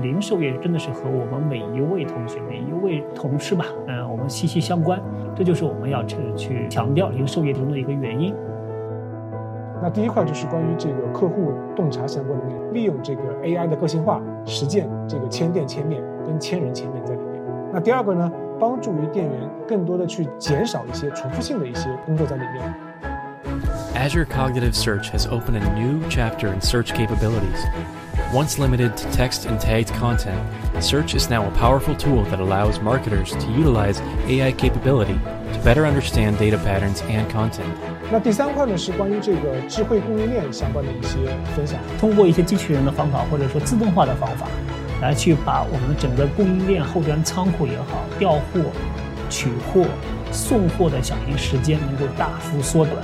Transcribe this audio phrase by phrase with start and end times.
[0.00, 5.00] 零售业真的是和我们每一位同学、每一位同事吧，嗯，我们息息相关。
[5.34, 8.34] 这就是我们要去去强调零售业中的一个原因。
[9.82, 17.42] 那第一块就是关于这个客户洞察相关的内容，利用这个 AI 的个性化实践这个千店千面跟千人千面在里面。
[17.72, 22.87] 那第二个呢，帮助于店员更多的去减少一些重复性的一些工作在里面。
[23.97, 27.59] Azure Cognitive Search has opened a new chapter in search capabilities.
[28.33, 30.39] Once limited to text and tagged content,
[30.79, 35.19] Search is now a powerful tool that allows marketers to utilize AI capability
[35.53, 37.69] to better understand data patterns and content.
[38.11, 41.17] 那第三块呢是关于这个智慧供应链相关的一些
[41.55, 41.79] 分享。
[41.99, 44.47] 通过一些机器人的方法，或者说自动化的方法，
[45.01, 48.61] 来去把我们整个供应链后端仓库也好，调货、
[49.29, 49.85] 取货、
[50.31, 52.97] 送货的响应时间能够大幅缩短。